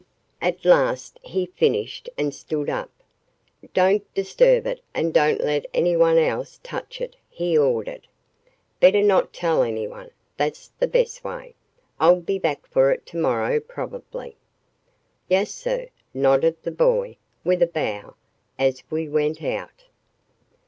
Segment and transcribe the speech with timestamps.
[0.41, 2.89] At last he finished and stood up.
[3.75, 8.07] "Don't disturb it and don't let anyone else touch it," he ordered.
[8.79, 11.53] "Better not tell anyone that's the best way.
[11.99, 14.37] I'll be back for it tomorrow probably."
[15.29, 18.15] "Yas sah," nodded the boy, with a bow,
[18.57, 19.85] as we went out.